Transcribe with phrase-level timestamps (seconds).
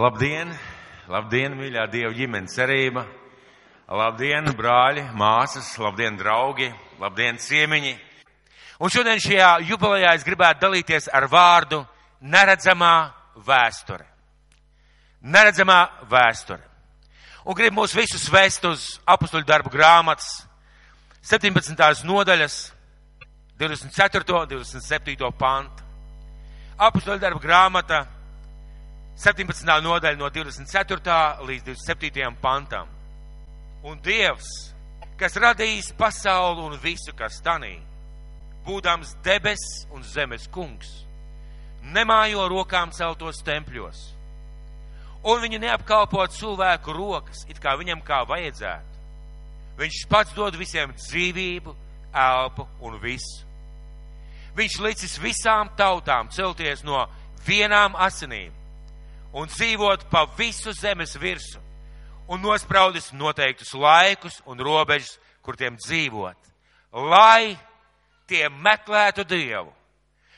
[0.00, 0.48] Labdien!
[1.12, 3.02] Labdien, mīļā Dieva ģimenes cerība!
[3.84, 5.66] Labdien, brāļi, māsas!
[5.76, 6.70] Labdien, draugi!
[7.02, 7.90] Labdien, ciemiņi!
[8.80, 11.82] Un šodien šajā jubilejā es gribētu dalīties ar vārdu
[12.22, 12.94] neredzamā
[13.44, 14.06] vēsture.
[15.20, 16.64] Neredzamā vēsture.
[17.44, 20.30] Un gribu mūs visus vest uz apustuļu darbu grāmatas
[21.28, 22.06] 17.
[22.08, 22.56] nodaļas
[23.60, 24.48] 24.
[24.54, 25.28] 27.
[25.36, 25.84] pantu.
[26.88, 28.00] Apustuļu darbu grāmata
[29.18, 29.66] 17.
[29.82, 31.44] nodaļa no 24.
[31.46, 32.30] līdz 27.
[32.40, 32.88] pantam.
[33.84, 34.48] Un Dievs,
[35.20, 37.78] kas radījis pasauli un visu, kas tanī,
[38.66, 40.90] būdams debes un zemes kungs,
[41.82, 44.02] nemājo rokām celtos tempļos,
[45.24, 49.00] un viņu neapkalpo cilvēku rokas, it kā viņam kā vajadzētu.
[49.80, 51.74] Viņš pats dod visiem dzīvību,
[52.12, 53.46] elpu un visu.
[54.56, 57.06] Viņš licis visām tautām celties no
[57.46, 58.52] vienām asinīm
[59.32, 61.60] un dzīvot pa visu zemes virsu
[62.30, 66.36] un nospraudis noteiktus laikus un robežas, kur tiem dzīvot,
[67.10, 67.56] lai
[68.30, 69.72] tie meklētu Dievu,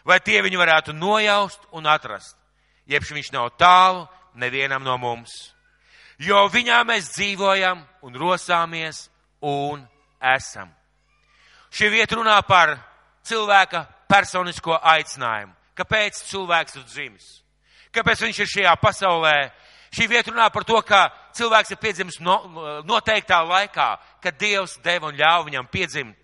[0.05, 2.37] vai tie viņu varētu nojaust un atrast,
[2.89, 5.53] jeb viņš nav tālu nevienam no mums,
[6.17, 9.09] jo viņā mēs dzīvojam un rosāmies
[9.43, 9.85] un
[10.23, 10.73] esam.
[11.73, 12.79] Šī vieta runā par
[13.25, 15.53] cilvēka personisko aicinājumu.
[15.77, 17.42] Kāpēc cilvēks ir dzimis?
[17.93, 19.37] Kāpēc viņš ir šajā pasaulē?
[19.93, 22.39] Šī vieta runā par to, ka cilvēks ir piedzimis no,
[22.89, 23.89] noteiktā laikā,
[24.25, 26.17] kad Dievs deva un ļāva viņam piedzimt.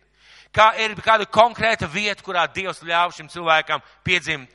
[0.54, 4.48] Kā ir kāda konkrēta vieta, kurā Dievs ļāva šim cilvēkam piedzimt,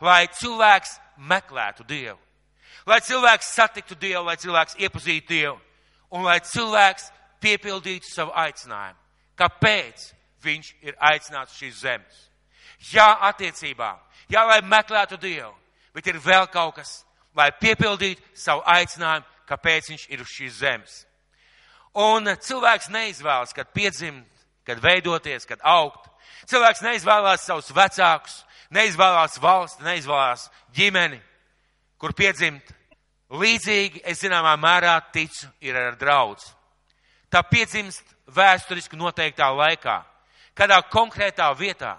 [0.00, 2.16] lai cilvēks meklētu Dievu,
[2.88, 5.58] lai cilvēks satiktu Dievu, lai cilvēks iepazītu Dievu
[6.16, 7.10] un lai cilvēks
[7.44, 8.96] piepildītu savu aicinājumu.
[9.36, 10.08] Kāpēc
[10.44, 12.24] viņš ir aicināts uz šīs zemes?
[12.92, 13.92] Jā, attiecībā,
[14.32, 15.52] jā, lai meklētu Dievu,
[15.94, 17.02] bet ir vēl kaut kas,
[17.36, 20.94] lai piepildītu savu aicinājumu, kāpēc viņš ir uz šīs zemes.
[21.94, 24.26] Un cilvēks neizvēlas, kad piedzimt,
[24.66, 26.08] kad veidoties, kad augt.
[26.50, 28.40] Cilvēks neizvēlās savus vecākus,
[28.74, 31.20] neizvēlās valsti, neizvēlās ģimeni,
[32.00, 32.72] kur piedzimt.
[33.34, 36.44] Līdzīgi, es zināmā mērā ticu, ir ar draudz.
[37.32, 39.96] Tā piedzimst vēsturiski noteiktā laikā,
[40.54, 41.96] kādā konkrētā vietā.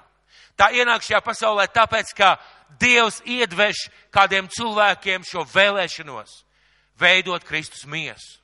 [0.56, 2.36] Tā ienāk šajā pasaulē tāpēc, ka
[2.80, 6.42] Dievs iedvež kādiem cilvēkiem šo vēlēšanos
[7.00, 8.42] veidot Kristus miesu.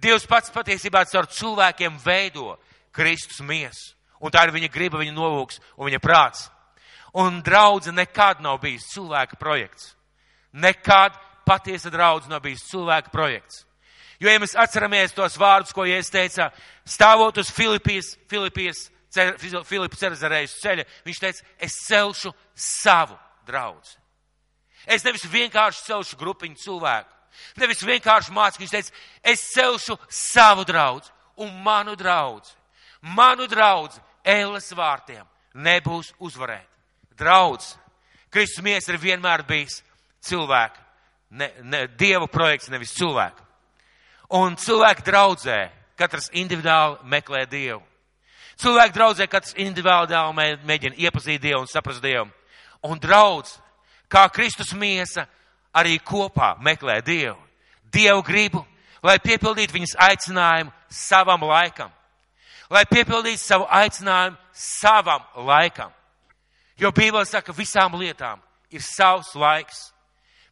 [0.00, 2.56] Dievs pats patiesībā caur cilvēkiem veido
[2.92, 3.94] Kristus miesu.
[4.20, 6.48] Un tā ir viņa griba, viņa nolūks un viņa prāts.
[7.16, 9.94] Un draudze nekad nav bijis cilvēka projekts.
[10.52, 11.16] Nekad
[11.48, 13.64] patiesa draudze nav bijis cilvēka projekts.
[14.20, 16.50] Jo, ja mēs atceramies tos vārdus, ko Jēzus teica,
[16.84, 18.90] stāvot uz Filipijas, Filipijas,
[19.64, 23.96] Filipa Cerezarejas ceļa, viņš teica, es celšu savu draudzi.
[24.86, 27.10] Es nevis vienkārši celšu grupiņu cilvēku,
[27.60, 31.12] nevis vienkārši mācīju, viņš teica, es celšu savu draudzi
[31.44, 32.56] un manu draudzi.
[33.00, 35.24] Manu draudzi ēles vārtiem
[35.54, 36.66] nebūs uzvarēt.
[37.16, 37.74] Draudz,
[38.30, 39.80] Kristus mies ir vienmēr bijis
[40.24, 40.80] cilvēka,
[41.30, 43.44] ne, ne, Dieva projekts, nevis cilvēka.
[44.36, 45.60] Un cilvēku draudzē
[45.98, 47.82] katrs individuāli meklē Dievu.
[48.60, 52.28] Cilvēku draudzē katrs individuāli mēģina iepazīt Dievu un saprast Dievu.
[52.82, 53.58] Un draudz,
[54.08, 55.26] kā Kristus miesa,
[55.74, 57.38] arī kopā meklē Dievu.
[57.92, 58.64] Dievu gribu,
[59.02, 61.90] lai piepildītu viņas aicinājumu savam laikam.
[62.70, 65.90] Lai piepildītu savu aicinājumu savam laikam.
[66.80, 68.40] Jo Bībele saka, visām lietām
[68.72, 69.90] ir savs laiks.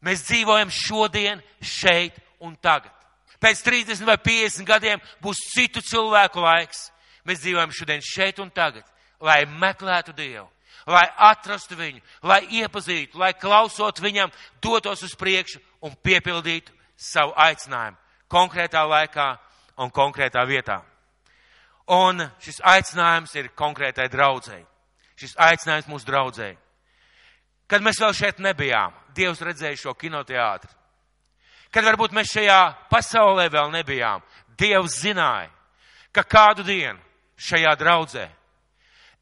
[0.05, 2.93] Mēs dzīvojam šodien, šeit un tagad.
[3.41, 6.89] Pēc 30 vai 50 gadiem būs citu cilvēku laiks.
[7.27, 8.84] Mēs dzīvojam šodien šeit un tagad,
[9.21, 10.47] lai meklētu Dievu,
[10.88, 14.32] lai atrastu viņu, lai iepazītu, lai klausot viņam,
[14.62, 19.28] dotos uz priekšu un piepildītu savu aicinājumu konkrētā laikā
[19.82, 20.81] un konkrētā vietā.
[21.88, 24.66] Un šis aicinājums ir konkrētai draudzēji.
[25.19, 26.59] Šis aicinājums mūsu draudzēji.
[27.69, 30.71] Kad mēs vēl šeit nebijām, Dievs redzēja šo kinoteātri.
[31.75, 32.60] Kad varbūt mēs šajā
[32.92, 34.22] pasaulē vēl nebijām,
[34.59, 35.51] Dievs zināja,
[36.12, 37.01] ka kādu dienu
[37.36, 38.28] šajā draudzē,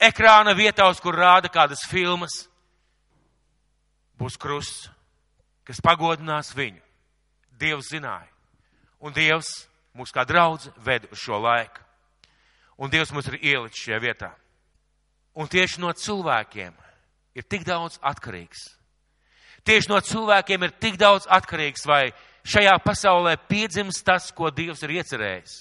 [0.01, 2.47] ekrāna vietā, uz kur rāda kādas filmas,
[4.19, 4.89] būs krusts,
[5.67, 6.83] kas pagodinās viņu.
[7.57, 8.29] Dievs zināja.
[9.01, 9.67] Un Dievs
[9.97, 11.81] mūs kā draudz ved uz šo laiku.
[12.77, 14.31] Un Dievs mums ir ielicis šajā vietā.
[15.37, 16.75] Un tieši no cilvēkiem
[17.37, 18.77] ir tik daudz atkarīgs.
[19.67, 22.13] Tieši no cilvēkiem ir tik daudz atkarīgs, vai
[22.47, 25.57] šajā pasaulē piedzimst tas, ko Dievs ir iecerējis.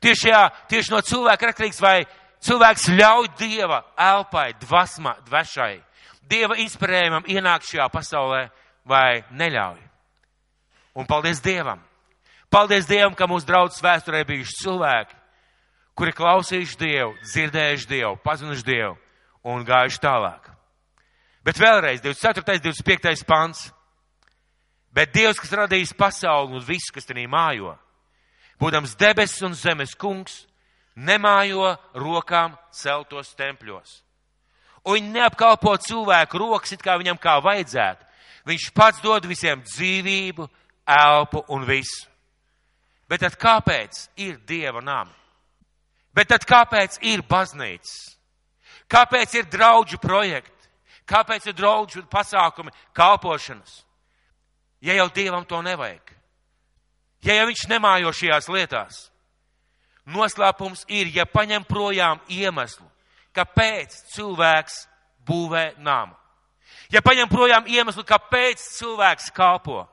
[0.00, 1.96] Tieši, šajā, tieši no cilvēka ir atkarīgs, vai
[2.44, 5.78] cilvēks ļauj Dieva elpai, dvasmā, dvešai,
[6.30, 8.44] Dieva inspirējumam ienākt šajā pasaulē
[8.86, 9.80] vai neļauj.
[10.94, 11.80] Un paldies Dievam!
[12.50, 15.14] Paldies Dievam, ka mūsu draudzes vēsturē bijuši cilvēki,
[15.94, 18.96] kuri klausījuši Dievu, dzirdējuši Dievu, pazinuši Dievu
[19.46, 20.50] un gājuši tālāk.
[21.46, 22.60] Bet vēlreiz 24.
[22.60, 23.24] 25.
[23.24, 23.70] pants.
[24.90, 27.76] Bet Dievs, kas radījis pasauli un visu, kas tenī mājo,
[28.58, 30.48] būdams debesis un zemes kungs,
[30.96, 34.00] nemājo rokām celtos tempļos.
[34.84, 38.06] Un viņi neapkalpo cilvēku rokas, it kā viņam kā vajadzētu.
[38.48, 40.46] Viņš pats dod visiem dzīvību,
[40.88, 42.08] elpu un visu.
[43.10, 45.12] Bet tad kāpēc ir Dieva nami?
[46.14, 48.16] Bet tad kāpēc ir baznīcas?
[48.90, 50.56] Kāpēc ir draudžu projekti?
[51.06, 53.82] Kāpēc ir draudžu pasākumi, kalpošanas?
[54.80, 56.14] Ja jau Dievam to nevajag.
[57.26, 59.00] Ja jau viņš nemājo šajās lietās.
[60.10, 62.86] Noslēpums ir, ja paņem projām iemeslu,
[63.36, 64.84] kāpēc cilvēks
[65.26, 66.16] būvē namu.
[66.90, 69.84] Ja paņem projām iemeslu, kāpēc cilvēks kalpo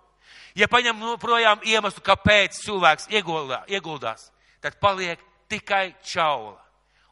[0.58, 4.32] ja paņem projām iemeslu, kāpēc cilvēks ieguldā, ieguldās,
[4.62, 6.58] tad paliek tikai čaula.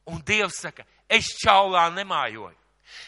[0.09, 2.53] Un Dievs saka, es čaulā nemājoju.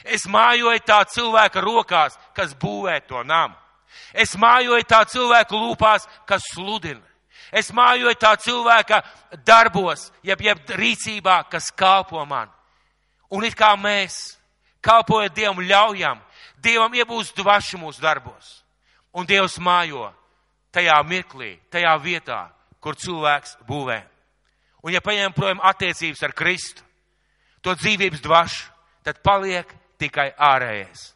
[0.03, 3.55] Es mājoju tā cilvēka rokās, kas būvē to namu.
[4.13, 7.01] Es mājoju tā cilvēka lūpās, kas sludina.
[7.51, 9.01] Es mājoju tā cilvēka
[9.47, 12.51] darbos, jeb, jeb rīcībā, kas kalpo man.
[13.31, 14.37] Un it kā mēs,
[14.83, 16.21] kalpojot Dievam, ļaujam
[16.63, 18.61] Dievam iebūst dvašu mūsu darbos.
[19.13, 20.09] Un Dievs mājo
[20.73, 22.47] tajā mirklī, tajā vietā,
[22.81, 24.01] kur cilvēks būvē.
[24.85, 26.83] Un ja paņem projām attiecības ar Kristu,
[27.61, 28.67] to dzīvības dvašu,
[29.05, 29.69] tad paliek
[29.99, 31.11] tikai ārējais.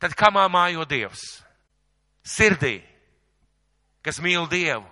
[0.00, 1.22] Tad kamā mājo Dievs?
[2.24, 2.78] Sirdī,
[4.04, 4.84] kas mīl Dievu,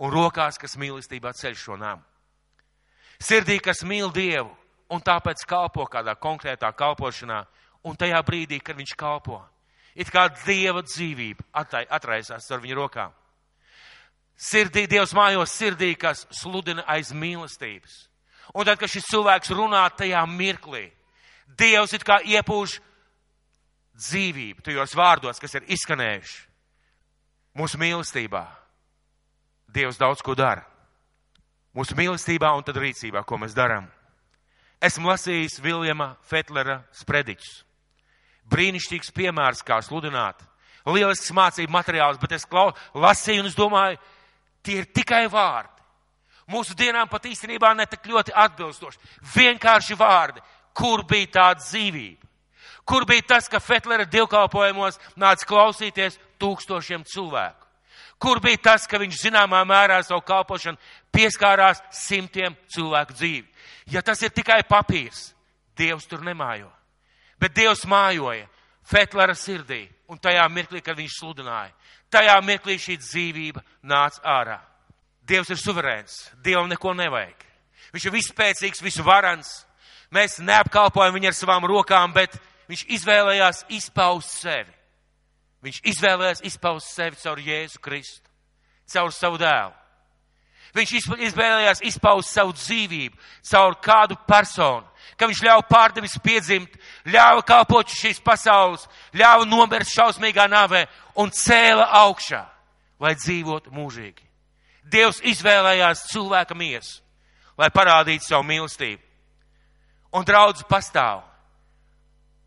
[0.00, 2.04] un rokās, kas mīlestībā ceļ šo namu.
[3.20, 4.50] Sirdī, kas mīl Dievu,
[4.90, 7.44] un tāpēc kalpo kādā konkrētā kalpošanā,
[7.84, 9.40] un tajā brīdī, kad viņš kalpo,
[9.94, 13.16] it kā dieva dzīvība atraisās ar viņu rokām.
[14.40, 18.06] Sirdī, Dievs mājos sirdī, kas sludina aiz mīlestības.
[18.56, 20.88] Un tad, kad šis cilvēks runā tajā mirklī,
[21.60, 22.78] Dievs it kā iepūš
[24.00, 26.49] dzīvību tajos vārdos, kas ir izskanējuši
[27.56, 28.44] mūsu mīlestībā.
[29.70, 30.66] Dievs daudz ko dara.
[31.76, 33.86] Mūsu mīlestībā un tad rīcībā, ko mēs darām.
[34.82, 37.60] Esmu lasījis Viljama Fetlera sprediķus
[38.50, 40.42] brīnišķīgs piemērs, kā sludināt.
[40.88, 44.00] Lielisks mācību materiāls, bet es klau, lasīju un es domāju,
[44.64, 45.76] tie ir tikai vārdi.
[46.50, 48.98] Mūsu dienām pat īstenībā ne tik ļoti atbilstoši.
[49.36, 50.42] Vienkārši vārdi.
[50.74, 52.19] Kur bija tā dzīvība?
[52.90, 57.68] Kur bija tas, ka Fetlera divkalpojumos nāca klausīties tūkstošiem cilvēku?
[58.18, 60.80] Kur bija tas, ka viņš zināmā mērā savu kalpošanu
[61.14, 63.46] pieskārās simtiem cilvēku dzīvi?
[63.94, 65.30] Ja tas ir tikai papīrs,
[65.78, 66.68] Dievs tur nemājo.
[67.40, 68.50] Bet Dievs mājoja
[68.84, 71.70] Fetlera sirdī un tajā mirklī, kad viņš sludināja.
[72.10, 74.58] Tajā mirklī šī dzīvība nāca ārā.
[75.22, 77.46] Dievs ir suverēns, Dievam neko nevajag.
[77.94, 79.60] Viņš ir vispēcīgs, visvarans.
[80.10, 82.34] Mēs neapkalpojam viņu ar savām rokām, bet
[82.70, 84.72] viņš izvēlējās izpaust sevi.
[85.60, 88.30] Viņš izvēlējās izpaust sevi caur Jēzu Kristu,
[88.88, 89.74] caur savu dēlu.
[90.74, 90.92] Viņš
[91.26, 93.18] izvēlējās izpaust savu dzīvību
[93.50, 94.86] caur kādu personu,
[95.18, 96.76] ka viņš ļauj pārdevis piedzimt,
[97.10, 100.84] ļāva kalpot šīs pasaules, ļāva nomirt šausmīgā nāvē
[101.18, 102.44] un cēla augšā,
[103.02, 104.22] lai dzīvotu mūžīgi.
[104.90, 107.02] Dievs izvēlējās cilvēka miesu,
[107.58, 109.02] lai parādītu savu mīlestību.
[110.14, 111.22] Un draudz pastāv,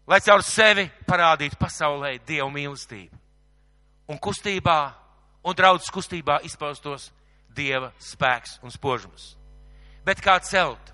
[0.08, 3.18] lai caur sevi parādītu pasaulē Dievu mīlestību.
[4.12, 4.80] Un kustībā,
[5.44, 7.12] un draudz kustībā izpaustos
[7.54, 9.36] Dieva spēks un spožums.
[10.06, 10.92] Bet kā celt?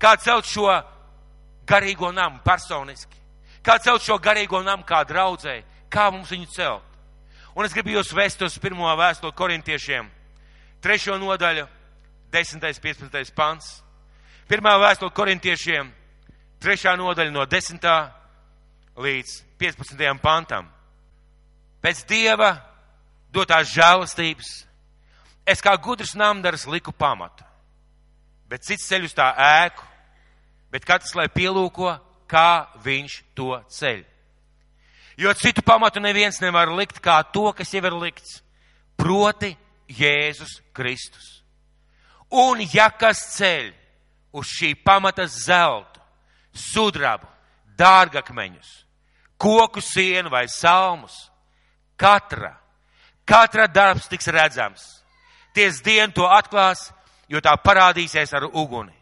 [0.00, 0.70] Kā celt šo
[1.68, 3.18] garīgo namu personiski?
[3.62, 5.60] Kā celt šo garīgo namu kā draudzē?
[5.90, 6.86] Kā mums viņu celt?
[7.54, 10.06] Un es gribu jūs vest uz pirmo vēstuli korintiešiem,
[10.80, 11.66] trešo nodaļu,
[12.30, 12.62] 10.
[12.62, 13.34] 15.
[13.34, 13.80] pants.
[14.48, 15.90] Pirmā vēstule korintiešiem,
[16.62, 17.82] trešā nodaļa no 10.
[19.00, 20.20] Līdz 15.
[20.22, 20.68] pantam.
[21.80, 22.52] Pēc Dieva
[23.32, 24.50] dotās žēlastības
[25.48, 27.44] es kā gudrs namdars liku pamatu,
[28.50, 29.30] bet cits ceļ uz tā
[29.64, 29.86] ēku,
[30.70, 31.94] bet katrs lai pielūko,
[32.30, 34.04] kā viņš to ceļ.
[35.20, 38.40] Jo citu pamatu neviens nevar likt kā to, kas jau ir likts,
[38.96, 39.56] proti
[39.90, 41.40] Jēzus Kristus.
[42.30, 43.72] Un ja kas ceļ
[44.38, 45.98] uz šī pamata zeltu,
[46.54, 47.26] sudrabu,
[47.78, 48.70] dārgakmeņus,
[49.40, 51.30] koku sienu vai salmus,
[51.96, 52.52] katra,
[53.24, 55.00] katra darbs tiks redzams
[55.52, 56.90] ties dienu to atklās,
[57.30, 58.94] jo tā parādīsies ar uguni.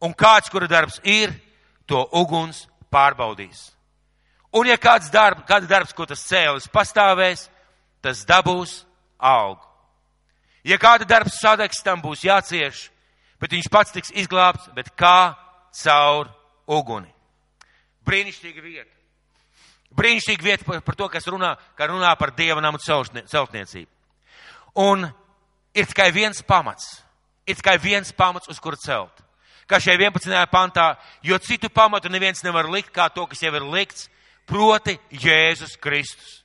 [0.00, 1.32] Un kāds, kura darbs ir,
[1.86, 3.70] to uguns pārbaudīs.
[4.56, 7.48] Un ja kāds darbs, kāds darbs, ko tas cēlis, pastāvēs,
[8.02, 8.80] tas dabūs
[9.18, 9.66] algu.
[10.64, 12.88] Ja kāda darbs sadegs, tam būs jācieš,
[13.40, 15.36] bet viņš pats tiks izglābts, bet kā
[15.82, 16.32] caur
[16.68, 17.08] uguni.
[18.04, 18.99] Brīnišķīga vieta.
[19.96, 23.90] Brīnišķīga vieta par, par to, kas runā, kā runā par dieva namu celtniecību.
[24.78, 25.08] Un
[25.74, 27.00] ir tikai viens pamats.
[27.46, 29.24] Ir tikai viens pamats, uz kuru celt.
[29.70, 30.34] Kā šajā 11.
[30.50, 34.08] pantā, jo citu pamatu neviens nevar likt kā to, kas jau ir likts,
[34.46, 36.40] proti Jēzus Kristus.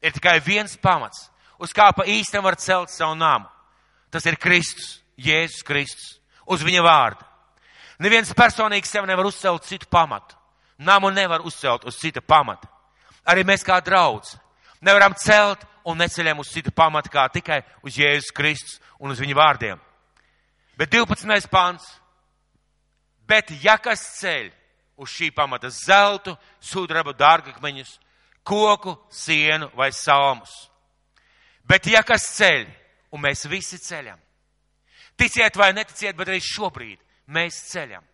[0.00, 1.28] Ir tikai viens pamats,
[1.60, 3.48] uz kā pa īstam var celt savu namu.
[4.10, 6.14] Tas ir Kristus, Jēzus Kristus,
[6.48, 7.26] uz viņa vārda.
[8.00, 10.38] Neviens personīgi sev nevar uzcelt citu pamatu.
[10.80, 12.69] Namu nevar uzcelt uz cita pamata.
[13.28, 14.36] Arī mēs kā draudz
[14.80, 19.36] nevaram celt un neceļam uz citu pamatu kā tikai uz Jēzus Kristus un uz viņa
[19.36, 19.80] vārdiem.
[20.78, 21.48] Bet 12.
[21.52, 21.84] pāns.
[23.28, 24.48] Bet ja kas ceļ
[25.00, 27.92] uz šī pamata zeltu, sudrabu, dārgakmeņus,
[28.44, 30.50] koku, sienu vai salmus.
[31.64, 32.66] Bet ja kas ceļ,
[33.14, 34.18] un mēs visi ceļam,
[35.16, 36.98] ticiet vai neticiet, bet arī šobrīd
[37.30, 38.04] mēs ceļam.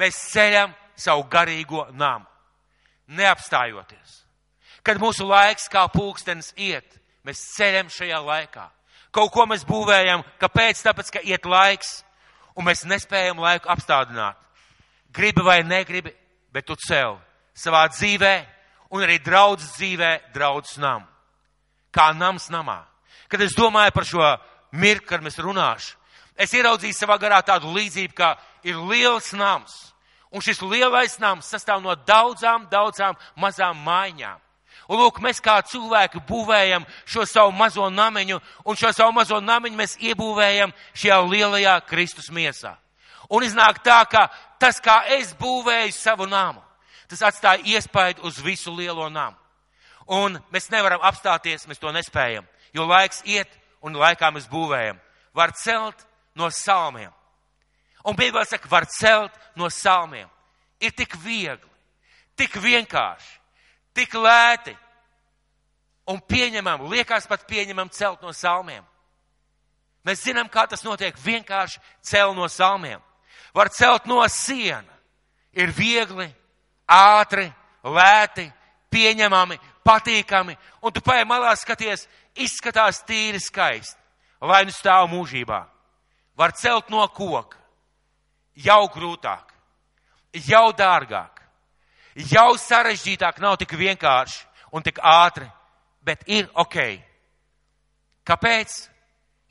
[0.00, 2.28] Mēs ceļam savu garīgo namu,
[3.08, 4.22] neapstājoties.
[4.82, 8.64] Kad mūsu laiks kā pulkstenis iet, mēs ceļam šajā laikā.
[9.12, 10.80] Kaut ko mēs būvējam, kāpēc?
[10.82, 12.00] Tāpēc, ka iet laiks,
[12.56, 14.38] un mēs nespējam laiku apstādināt.
[15.12, 16.14] Gribi vai negribi,
[16.52, 17.18] bet tu cel
[17.54, 18.34] savā dzīvē,
[18.92, 21.04] un arī draudz dzīvē, draudz nam.
[21.92, 22.80] Kā nams namā.
[23.28, 24.24] Kad es domāju par šo
[24.72, 25.96] mirkli, kad mēs runāšu,
[26.36, 29.92] es ieraudzīju savā garā tādu līdzību, kā ir liels nams.
[30.32, 34.40] Un šis lielais nams sastāv no daudzām, daudzām mazām maiņām.
[34.88, 39.78] Un lūk, mēs kā cilvēki būvējam šo savu mazo namiņu, un šo savu mazo namiņu
[39.78, 42.74] mēs iebūvējam šajā lielajā Kristus miesā.
[43.30, 44.26] Un iznāk tā, ka
[44.60, 46.60] tas, kā es būvēju savu namu,
[47.08, 49.36] tas atstāja iespaidu uz visu lielo namu.
[50.08, 53.48] Un mēs nevaram apstāties, mēs to nespējam, jo laiks iet
[53.84, 54.98] un laikā mēs būvējam.
[55.32, 57.12] Var celt no salmiem.
[58.04, 60.28] Un Bībelē saka, var celt no salmiem.
[60.82, 61.70] Ir tik viegli,
[62.36, 63.42] tik vienkārši
[63.94, 64.74] tik lēti
[66.10, 68.84] un pieņemam, liekas pat pieņemam celt no salmiem.
[70.02, 73.00] Mēs zinām, kā tas notiek vienkārši celt no salmiem.
[73.54, 74.88] Var celt no siena.
[75.52, 76.26] Ir viegli,
[76.88, 77.44] ātri,
[77.84, 78.48] lēti,
[78.90, 83.98] pieņemami, patīkami, un tu pēc malā skaties, izskatās tīri skaisti,
[84.40, 85.60] lai nu stāv mūžībā.
[86.40, 87.60] Var celt no koka,
[88.54, 89.54] jau grūtāk,
[90.48, 91.42] jau dārgāk
[92.14, 95.46] jau sarežģītāk, nav tik vienkārši un tik ātri,
[96.04, 96.78] bet ir ok.
[98.26, 98.88] Kāpēc?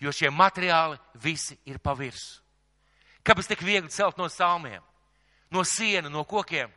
[0.02, 2.40] Jo šie materiāli visi ir pa virsmu.
[3.22, 4.82] Kāpēc tik viegli celt no salmiem,
[5.54, 6.72] no siena, no kokiem?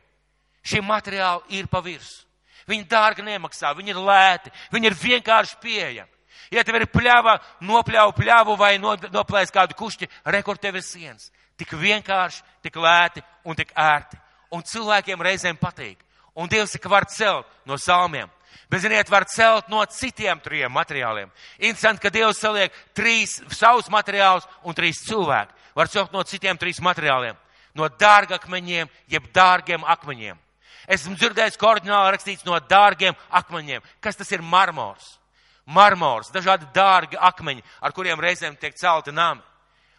[0.61, 2.21] Šie materiāli ir pa virsmu.
[2.69, 6.11] Viņi dārgi nemaksā, viņi ir lēti, viņi ir vienkārši pieejami.
[6.53, 11.31] Ja tev ir pļāva, nopļauj pļāvu vai noplēs kādu kušķi, rekord tev ir siens.
[11.55, 14.19] Tik vienkārši, tik lēti un tik ērti
[14.55, 15.99] un cilvēkiem reizēm patīk.
[16.35, 18.29] Un Dievs saka, var celt no salmiem.
[18.71, 21.29] Bet, ziniet, var celt no citiem trim materiāliem.
[21.59, 25.53] Interesanti, ka Dievs saliek trīs savus materiālus un trīs cilvēku.
[25.75, 27.37] Var celt no citiem trīs materiāliem.
[27.75, 30.39] No dārgakmeņiem, jeb dārgiem akmeņiem.
[30.87, 33.83] Esmu dzirdējis, ka ordināli rakstīts no dārgiem akmeņiem.
[34.03, 35.17] Kas tas ir marmors?
[35.65, 39.41] Marmors, dažādi dārgi akmeņi, ar kuriem reizēm tiek celti nami.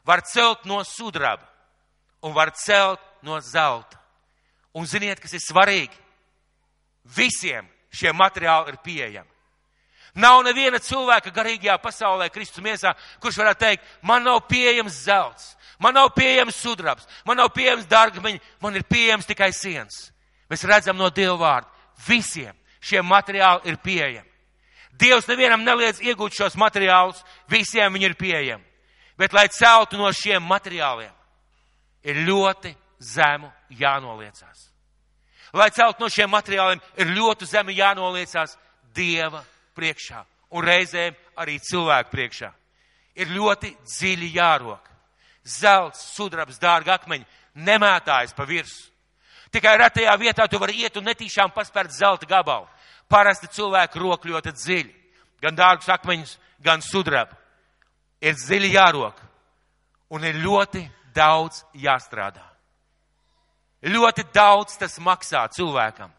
[0.07, 1.47] Var celt no sudraba
[2.23, 3.99] un var celt no zelta.
[4.73, 5.95] Un ziniet, kas ir svarīgi?
[7.17, 9.33] Visiem šie materiāli ir pieejami.
[10.17, 15.95] Nav neviena cilvēka garīgajā pasaulē, Kristus miesā, kurš varētu teikt, man nav pieejams zelts, man
[15.97, 20.11] nav pieejams sudrabs, man nav pieejams dārgmeņi, man ir pieejams tikai siens.
[20.49, 21.73] Mēs redzam no Dieva vārda.
[22.07, 24.31] Visiem šie materiāli ir pieejami.
[24.97, 28.66] Dievs nevienam neliedz iegūt šos materiālus, visiem viņi ir pieejami.
[29.17, 31.13] Bet, lai celtu no šiem materiāliem,
[32.05, 34.67] ir ļoti zemu jānoliecās.
[35.57, 38.57] Lai celt no šiem materiāliem, ir ļoti zemi jānoliecās
[38.97, 39.43] Dieva
[39.77, 40.23] priekšā
[40.57, 42.51] un reizēm arī cilvēku priekšā.
[43.17, 44.91] Ir ļoti dziļi jārok.
[45.47, 47.25] Zelts, sudrabs, dārga akmeņi
[47.65, 48.93] nemētājas pa virsmu.
[49.53, 52.67] Tikai retajā vietā tu vari iet un netīšām paspērt zelta gabalu.
[53.09, 54.95] Parasti cilvēki rok ļoti dziļi.
[55.41, 57.37] Gan dārgus akmeņus, gan sudrabu.
[58.27, 59.19] Ir dziļi jārok.
[60.11, 60.83] Un ir ļoti
[61.15, 62.45] daudz jāstrādā.
[63.87, 66.11] Ļoti daudz tas maksā cilvēkam.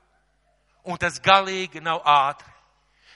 [0.88, 2.52] Un tas galīgi nav ātri.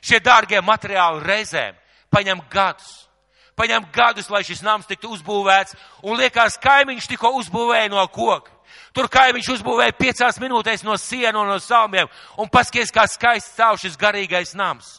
[0.01, 1.77] Šie dārgie materiāli reizēm
[2.11, 3.07] paņem gadus.
[3.55, 5.75] Paņem gadus, lai šis nams tiktu uzbūvēts,
[6.07, 8.51] un liekas, kaimiņš tikko uzbūvēja no koka.
[8.95, 13.79] Tur kaimiņš uzbūvēja piecās minūtēs no sienu un no salmiem, un paskaties, kā skaists stāv
[13.79, 14.97] šis garīgais nams.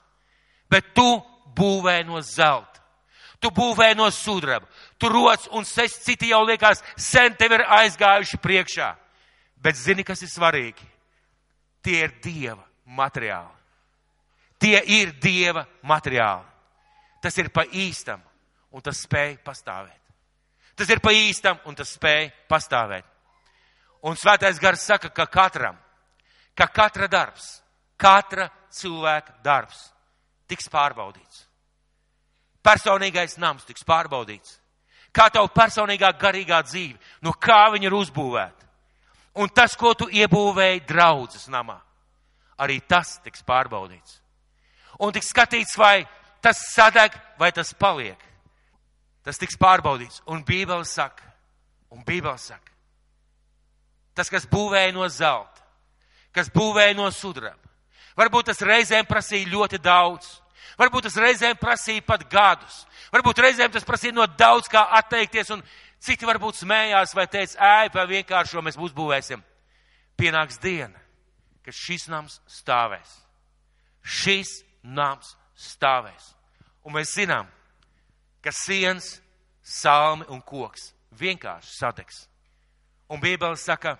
[0.71, 1.19] Bet tu
[1.57, 2.72] būvē no zelta.
[3.43, 4.69] Tu būvē no sudraba.
[4.99, 8.93] Tu roc un ses citi jau liekas, sen tev ir aizgājuši priekšā.
[9.63, 10.87] Bet zini, kas ir svarīgi?
[11.83, 13.59] Tie ir Dieva materiāli.
[14.63, 16.47] Tie ir Dieva materiāli.
[17.23, 18.23] Tas ir pa īstam
[18.73, 19.99] un tas spēj pastāvēt.
[20.79, 23.07] Tas ir pa īstam un tas spēj pastāvēt.
[24.03, 25.77] Un svētais gars saka, ka katram,
[26.59, 27.61] ka katra darbs,
[27.99, 29.93] katra cilvēka darbs
[30.51, 31.42] tiks pārbaudīts.
[32.62, 34.59] Personīgais nams tiks pārbaudīts.
[35.12, 38.69] Kā tavu personīgā garīgā dzīve, no kā viņa ir uzbūvēta.
[39.42, 41.78] Un tas, ko tu iebūvēji draudzes namā,
[42.61, 44.21] arī tas tiks pārbaudīts.
[45.00, 46.04] Un tiks skatīts, vai
[46.45, 48.19] tas sadeg, vai tas paliek.
[49.25, 50.23] Tas tiks pārbaudīts.
[50.26, 51.25] Un Bībele saka,
[51.90, 52.73] un Bībele saka,
[54.14, 55.64] tas, kas būvēja no zelta,
[56.33, 57.73] kas būvēja no sudraba,
[58.19, 60.42] varbūt tas reizēm prasīja ļoti daudz,
[60.81, 65.62] varbūt tas reizēm prasīja pat gadus, varbūt reizēm tas prasīja no daudz kā atteikties, un
[66.02, 69.43] citi varbūt smējās vai teica, ēj, vai vienkāršo mēs uzbūvēsim.
[70.19, 70.99] Pienāks diena,
[71.64, 73.19] kad šis nams stāvēs.
[74.02, 76.33] Šis nams stāvēs.
[76.83, 77.47] Un mēs zinām,
[78.43, 79.21] ka siens,
[79.62, 82.25] salmi un koks vienkārši sadegs.
[83.12, 83.95] Un Bībele saka,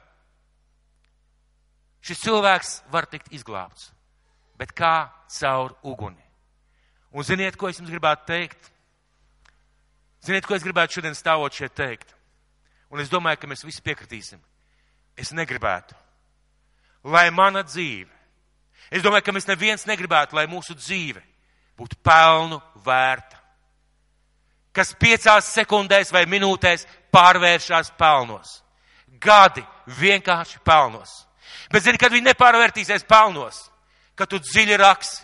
[2.03, 3.91] šis cilvēks var tikt izglābts,
[4.59, 6.32] bet kā caur uguni.
[7.13, 8.71] Un ziniet, ko es jums gribētu teikt?
[10.25, 12.15] Ziniet, ko es gribētu šodien stāvot šeit teikt?
[12.93, 14.41] Un es domāju, ka mēs visi piekritīsim.
[15.17, 15.97] Es negribētu,
[17.05, 18.09] lai mana dzīve,
[18.89, 21.21] es domāju, ka mēs neviens negribētu, lai mūsu dzīve
[21.77, 23.43] būtu pelnu vērta
[24.77, 28.61] kas piecās sekundēs vai minūtēs pārvēršas pelnos.
[29.21, 29.63] Gadi
[30.01, 31.13] vienkārši pelnos.
[31.73, 33.67] Bet zini, kad viņi nepārvērtīsies pelnos,
[34.17, 35.23] kad tu dziļi raksi,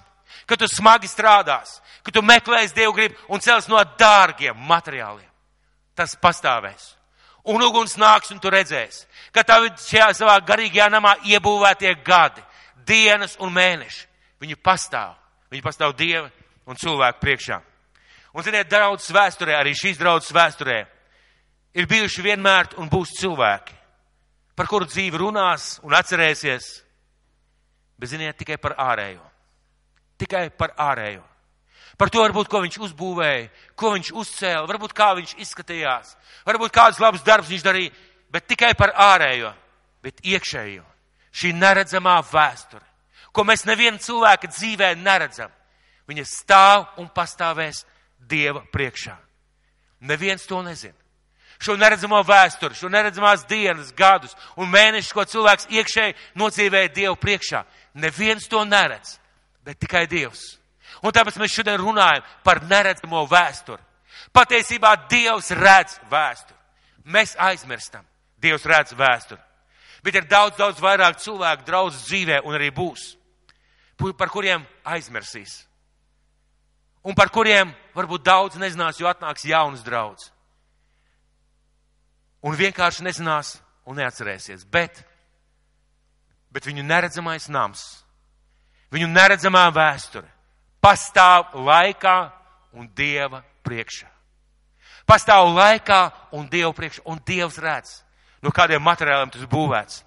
[0.48, 5.28] kad tu smagi strādās, kad tu meklēsi Dievu gribu un cels no dārgiem materiāliem.
[5.94, 6.94] Tas pastāvēs.
[7.48, 12.42] Un uguns nāks un tu redzēsi, ka tavi šajā savā garīgajā namā iebūvētie gadi,
[12.88, 14.04] dienas un mēneši,
[14.40, 15.14] viņi pastāv.
[15.48, 16.28] Viņi pastāv Dieva
[16.68, 17.60] un cilvēku priekšā.
[18.36, 20.82] Un, ziniet, draudzes vēsturē, arī šīs draudzes vēsturē,
[21.72, 23.76] ir bijuši vienmēr un būs cilvēki,
[24.56, 26.68] par kuru dzīvi runās un atcerēsies,
[27.96, 29.27] bet, ziniet, tikai par ārējo.
[30.18, 31.24] Tikai par ārējo.
[31.98, 36.12] Par to varbūt, ko viņš uzbūvēja, ko viņš uzcēla, varbūt kā viņš izskatījās,
[36.46, 37.94] varbūt kāds labs darbs viņš darīja,
[38.30, 39.50] bet tikai par ārējo,
[40.02, 40.84] bet iekšējo.
[41.34, 42.84] Šī neredzamā vēsture,
[43.34, 45.50] ko mēs neviena cilvēka dzīvē neredzam,
[46.08, 47.84] viņa stāv un pastāvēs
[48.28, 49.14] Dieva priekšā.
[50.00, 50.96] Neviens to nezina.
[51.58, 57.64] Šo neredzamo vēsturi, šo neredzamās dienas, gadus un mēnešus, ko cilvēks iekšēji nocīvēja Dievu priekšā.
[57.98, 59.16] Neviens to neredz,
[59.64, 60.56] bet tikai Dievs.
[61.02, 63.82] Un tāpēc mēs šodien runājam par neredzamo vēsturi.
[64.34, 66.58] Patiesībā Dievs redz vēsturi.
[67.08, 68.04] Mēs aizmirstam.
[68.38, 69.40] Dievs redz vēsturi.
[70.04, 73.16] Bet ir daudz, daudz vairāk cilvēku draudz dzīvē un arī būs,
[74.16, 75.68] par kuriem aizmirsīs
[77.08, 80.28] un par kuriem varbūt daudz nezinās, jo atnāks jauns draudz.
[82.44, 83.56] Un vienkārši nezinās
[83.88, 84.66] un neatcerēsies.
[84.70, 85.00] Bet,
[86.52, 88.04] bet viņu neredzamais nams,
[88.92, 90.28] viņu neredzamā vēsture
[90.82, 92.16] pastāv laikā
[92.72, 94.08] un Dieva priekšā.
[95.08, 96.00] Pastāv laikā
[96.36, 98.02] un Dieva priekšā, un Dievs redz,
[98.42, 100.04] no kādiem materiāliem tas būvēts.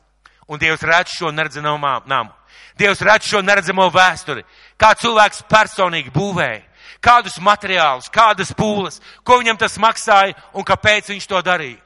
[0.52, 2.32] Un Dievs redz šo neredzamo namu.
[2.78, 4.44] Dievs redz šo neredzamo vēsturi,
[4.78, 6.62] kā cilvēks personīgi būvēja
[7.02, 11.82] kādus materiālus, kādas pūles, ko viņam tas maksāja un kāpēc viņš to darīja.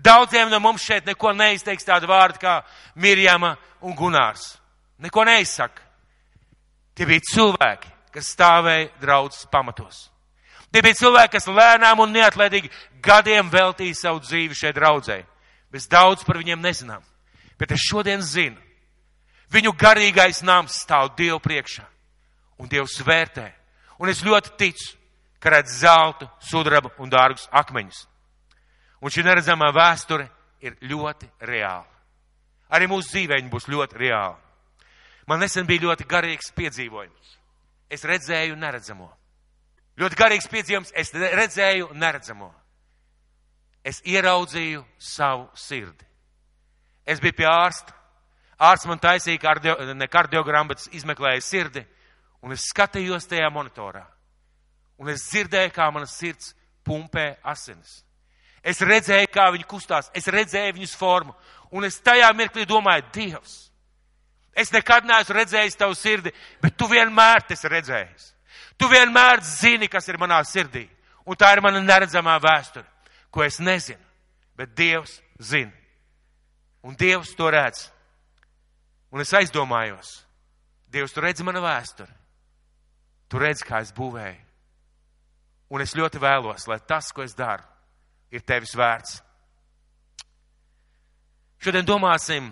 [0.00, 2.60] Daudziem no mums šeit neko neizteiks tādu vārdu kā
[2.94, 4.56] Mirjama un Gunārs.
[5.00, 5.89] Neko neizsaka.
[7.00, 10.10] Tie bija cilvēki, kas stāvēja draudzes pamatos.
[10.68, 12.68] Tie bija cilvēki, kas lēnām un neatlaidīgi
[13.00, 15.22] gadiem veltīja savu dzīvi šeit draudzē.
[15.72, 17.00] Mēs daudz par viņiem nezinām.
[17.56, 18.60] Bet es šodien zinu,
[19.52, 21.86] viņu garīgais nams stāv Dievu priekšā.
[22.60, 23.48] Un Dievs vērtē
[24.00, 24.94] Un es ļoti ticu,
[25.40, 28.06] ka redz zeltu, sudrabu un dārgus akmeņus.
[29.04, 30.26] Un šī neredzamā vēsture
[30.64, 31.88] ir ļoti reāla.
[32.72, 34.38] Arī mūsu dzīvē viņa būs ļoti reāla.
[35.30, 37.36] Man nesen bija ļoti garīgs piedzīvojums.
[37.90, 39.06] Es redzēju neredzamo.
[40.00, 42.50] Ļoti garīgs piedzīvojums, es redzēju neredzamo.
[43.86, 46.04] Es ieraudzīju savu sirdi.
[47.06, 47.94] Es biju pie ārsta.
[48.60, 51.86] Ārsts man taisīja kardio, ne kardiogramu, bet izmeklēja sirdi
[52.42, 54.04] un es skatījos tajā monitorā,
[55.00, 56.54] un es dzirdēju, kā manas sirds
[56.86, 58.00] pumpē asinis.
[58.60, 61.34] Es redzēju, kā viņi kustās, es redzēju viņus formu,
[61.72, 63.69] un es tajā mirklī domāju, Dievs,
[64.60, 68.30] es nekad neesmu redzējis tavu sirdi, bet tu vienmēr esi redzējis.
[68.80, 70.86] Tu vienmēr zini, kas ir manā sirdī.
[71.26, 72.86] Un tā ir mana neredzamā vēsture,
[73.30, 74.00] ko es nezinu.
[74.56, 75.72] Bet Dievs zina.
[76.82, 77.90] Un Dievs to redz.
[79.10, 80.20] Un es aizdomājos,
[80.90, 82.12] Dievs, tu redzi manu vēsturi.
[83.30, 84.46] Tu redzi, kā es būvēju.
[85.70, 87.62] Un es ļoti vēlos, lai tas, ko es daru,
[88.34, 89.20] ir tevis vērts.
[91.62, 92.48] Šodien domāsim,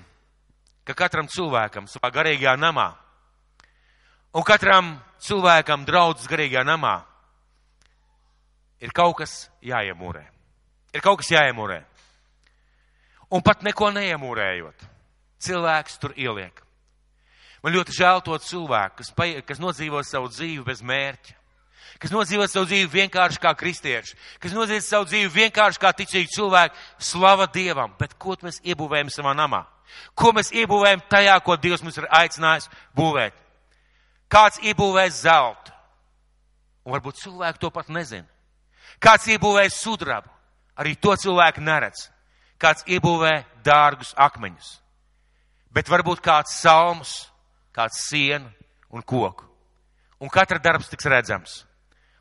[0.88, 2.88] ka katram cilvēkam savā garīgajā namā
[4.32, 6.94] un katram cilvēkam draudzes garīgajā namā
[8.80, 10.24] ir kaut kas jāiemūrē.
[10.96, 11.82] Ir kaut kas jāiemūrē.
[13.36, 14.86] Un pat neko neiemūrējot,
[15.44, 16.62] cilvēks tur ieliek.
[17.60, 21.34] Man ļoti žēl to cilvēku, kas, pa, kas nodzīvo savu dzīvi bez mērķa,
[21.98, 26.78] kas nodzīvo savu dzīvi vienkārši kā kristieši, kas nodzīvo savu dzīvi vienkārši kā ticīgi cilvēki,
[26.98, 29.64] slava Dievam, bet ko mēs iebūvējam savā namā?
[30.14, 33.34] Ko mēs iebūvējam tajā, ko Dievs mums ir aicinājis būvēt?
[34.28, 35.72] Kāds iebūvēs zeltu?
[36.84, 38.28] Un varbūt cilvēki to pat nezina.
[39.00, 40.28] Kāds iebūvēs sudrabu?
[40.78, 42.08] Arī to cilvēku neredz.
[42.60, 43.32] Kāds iebūvē
[43.64, 44.76] dārgus akmeņus.
[45.74, 47.28] Bet varbūt kāds salmus
[47.78, 48.50] kāds sienu
[48.90, 49.46] un koku.
[50.18, 51.62] Un katra darbs tiks redzams.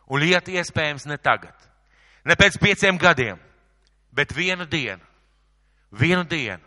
[0.07, 1.55] Un lieta iespējams ne tagad,
[2.23, 3.39] ne pēc pieciem gadiem,
[4.15, 5.03] bet vienu dienu,
[5.91, 6.63] vienu dienu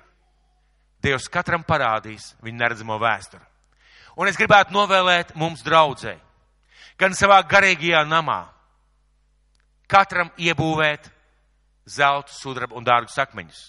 [1.00, 3.40] Dievs katram parādīs viņa neredzamo vēsturi.
[4.20, 6.12] Un es gribētu novēlēt mums draudzē,
[7.00, 8.42] gan savā garīgajā namā,
[9.88, 11.08] katram iebūvēt
[11.88, 13.62] zeltu, sudrabu un dārgus akmeņus.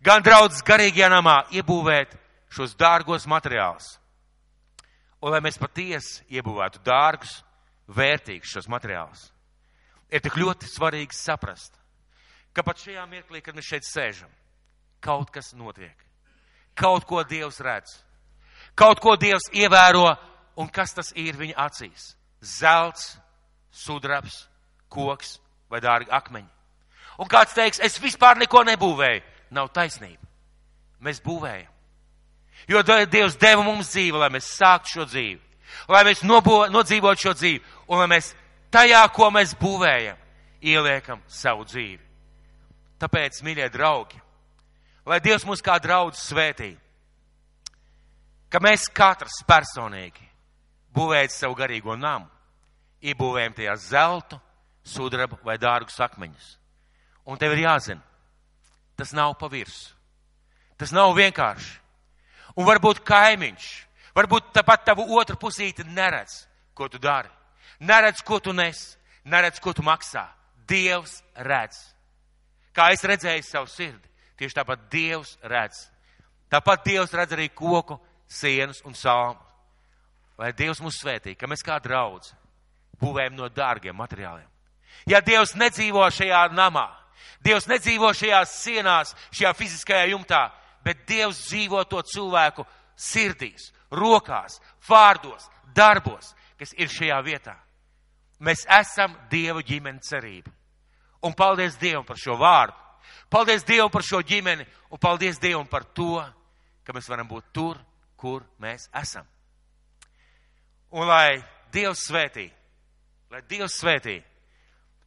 [0.00, 2.16] Gan draudzes garīgajā namā iebūvēt
[2.52, 3.98] šos dārgos materiālus
[5.22, 7.42] un lai mēs patiesi iebūvētu dārgus,
[7.88, 9.30] vērtīgus šos materiālus.
[10.12, 11.74] Ir tik ļoti svarīgi saprast,
[12.52, 14.30] ka pat šajā mirklī, kad mēs šeit sēžam,
[15.00, 15.96] kaut kas notiek.
[16.76, 17.98] Kaut ko Dievs redz,
[18.74, 20.06] kaut ko Dievs ievēro,
[20.56, 22.12] un kas tas ir viņa acīs?
[22.42, 23.16] Zelts,
[23.72, 24.46] sudrabs,
[24.92, 25.38] koks
[25.70, 26.48] vai dārgi akmeņi.
[27.20, 29.22] Un kāds teiks, es vispār neko nebūvēju.
[29.52, 30.24] Nav taisnība.
[31.04, 31.68] Mēs būvējam.
[32.70, 35.40] Jo Dievs deva mums dzīvi, lai mēs sāktu šo dzīvi,
[35.88, 38.32] lai mēs nodzīvotu šo dzīvi un lai mēs
[38.72, 40.18] tajā, ko mēs būvējam,
[40.62, 42.00] ieliekam savu dzīvi.
[43.02, 44.20] Tāpēc, mīļie draugi,
[45.06, 46.70] lai Dievs mūs kā draudz svētī,
[48.52, 50.28] ka mēs katrs personīgi
[50.94, 52.28] būvējam savu garīgo namu,
[53.02, 54.38] iebūvējam tajā zeltu,
[54.84, 56.56] sudrabu vai dārgus akmeņus.
[57.26, 58.02] Un tev ir jāzina,
[58.98, 59.98] tas nav pa virsmu.
[60.78, 61.76] Tas nav vienkārši.
[62.58, 63.66] Un varbūt kaimiņš,
[64.16, 67.30] varbūt tāpat tavu otru pusīti neredz, ko tu dari.
[67.80, 70.26] Neredz, ko tu nes, neredz, ko tu maksā.
[70.68, 71.78] Dievs redz.
[72.72, 75.88] Kā es redzēju savu sirdi, tieši tāpat Dievs redz.
[76.52, 77.98] Tāpat Dievs redz arī koku,
[78.28, 79.40] sienas un salmu.
[80.38, 82.32] Lai Dievs mūs svētī, ka mēs kā draudz
[83.02, 84.48] būvējam no dārgiem materiāliem.
[85.08, 86.88] Ja Dievs nedzīvo šajā namā,
[87.42, 90.44] Dievs nedzīvo šajās sienās, šajā fiziskajā jumtā,
[90.84, 92.64] bet Dievs dzīvo to cilvēku
[92.96, 97.56] sirdīs, rokās, vārdos, darbos, kas ir šajā vietā.
[98.42, 100.50] Mēs esam Dieva ģimenes cerība.
[101.22, 102.74] Un paldies Dievam par šo vārdu.
[103.30, 106.18] Paldies Dievam par šo ģimeni un paldies Dievam par to,
[106.82, 107.78] ka mēs varam būt tur,
[108.16, 109.26] kur mēs esam.
[110.92, 111.40] Un lai
[111.72, 112.50] Dievs svētī,
[113.30, 114.18] lai Dievs svētī,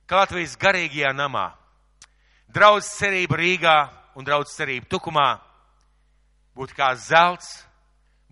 [0.08, 1.52] ka Latvijas garīgajā namā,
[2.50, 3.76] draudz cerība Rīgā
[4.18, 5.30] un draudz cerība Tukumā,
[6.56, 7.66] būt kā zelts,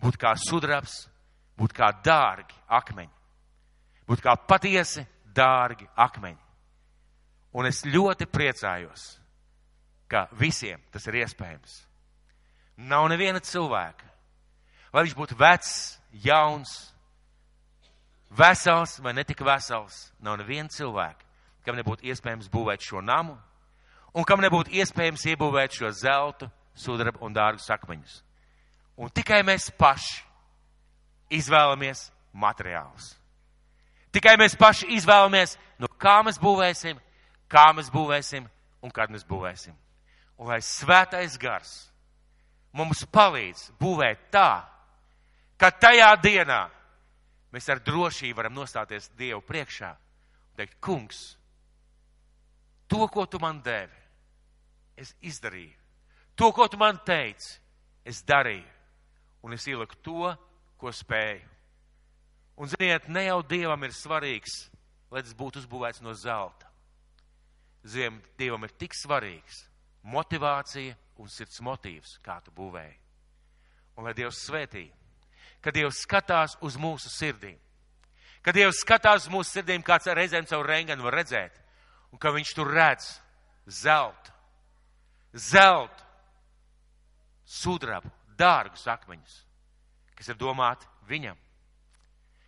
[0.04, 1.06] būt kā sudrabs,
[1.58, 3.12] būt kā dārgi akmeņi,
[4.10, 6.40] būt kā patiesi dārgi akmeņi.
[7.54, 9.04] Un es ļoti priecājos,
[10.10, 11.84] ka visiem tas ir iespējams.
[12.90, 14.08] Nav neviena cilvēka,
[14.94, 15.74] lai viņš būtu vecs,
[16.26, 16.74] jauns,
[18.34, 21.30] vesels vai netika vesels, nav neviena cilvēka,
[21.64, 23.38] kam nebūtu iespējams būvēt šo namu
[24.14, 28.22] un kam nebūtu iespējams iebūvēt šo zeltu sudraba un dārgus akmeņus.
[28.98, 30.22] Un tikai mēs paši
[31.34, 33.14] izvēlamies materiālus.
[34.14, 37.00] Tikai mēs paši izvēlamies, no kā mēs būvēsim,
[37.50, 38.46] kā mēs būvēsim
[38.84, 39.74] un kad mēs būvēsim.
[40.38, 41.74] Un lai svētais gars
[42.74, 44.66] mums palīdz būvēt tā,
[45.58, 46.66] ka tajā dienā
[47.54, 51.22] mēs ar drošību varam nostāties Dievu priekšā un teikt, kungs,
[52.90, 53.98] to, ko tu man devi,
[54.98, 55.78] es izdarīju.
[56.38, 57.60] To, ko tu man teici,
[58.06, 58.73] es darīju.
[59.44, 60.32] Un es ieliku to,
[60.80, 61.50] ko spēju.
[62.60, 64.68] Un, ziniet, ne jau Dievam ir svarīgs,
[65.12, 66.70] lai tas būtu uzbūvēts no zelta.
[67.84, 69.66] Ziem, Dievam ir tik svarīgs
[70.04, 72.96] motivācija un sirds motīvs, kā tu būvēji.
[73.98, 74.88] Un lai Dievs svētī,
[75.62, 77.60] ka Dievs skatās uz mūsu sirdīm,
[78.44, 81.56] Kad Dievs skatās uz mūsu sirdīm, kāds reizēm savu renganu var redzēt,
[82.12, 83.06] un ka viņš tur redz
[83.72, 84.34] zeltu,
[85.32, 86.04] zeltu,
[87.48, 89.38] sudrabu, dārgus akmeņus,
[90.18, 91.38] kas ir domāti viņam,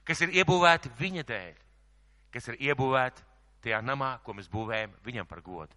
[0.06, 1.56] kas ir iebūvēti viņa dēļ,
[2.34, 3.26] kas ir iebūvēti
[3.66, 5.74] tajā namā, ko mēs būvējam viņam par godu.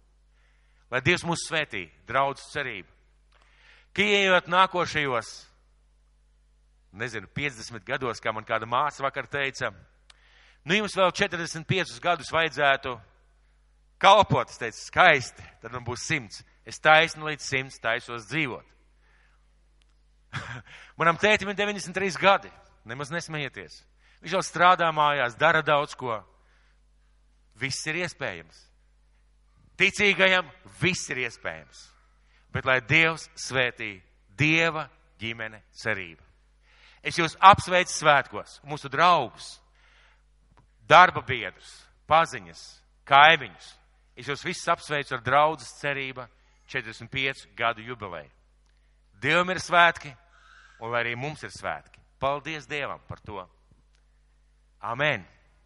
[0.89, 2.89] Lai Dievs mūs svētī, draudz cerību,
[3.93, 5.29] ka ieejot nākošajos,
[6.97, 9.71] nezinu, 50 gados, kā man kāda māsa vakar teica,
[10.65, 12.95] nu jums vēl 45 gadus vajadzētu
[14.01, 16.43] kalpot, es teicu, skaisti, tad man būs simts.
[16.65, 18.65] Es taisnu līdz simts taisos dzīvot.
[20.99, 22.51] Manam tētim ir 93 gadi,
[22.87, 23.81] nemaz nesmējieties.
[24.23, 26.17] Viņš jau strādā mājās, dara daudz ko.
[27.59, 28.65] Viss ir iespējams.
[29.79, 30.47] Ticīgajam
[30.81, 31.85] viss ir iespējams.
[32.51, 33.99] Bet lai Dievs svētī
[34.39, 34.87] Dieva
[35.19, 36.23] ģimene cerība.
[37.03, 39.53] Es jūs apsveicu svētkos, mūsu draugus,
[40.87, 41.69] darba biedrus,
[42.09, 42.63] paziņas,
[43.07, 43.69] kaimiņus.
[44.19, 46.27] Es jūs visus apsveicu ar draudzes cerība
[46.67, 48.31] 45 gadu jubileju.
[49.19, 50.13] Dievam ir svētki,
[50.79, 51.99] un lai arī mums ir svētki.
[52.19, 53.43] Paldies Dievam par to!
[54.79, 55.25] Amen!